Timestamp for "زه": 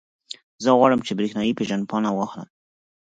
0.63-0.69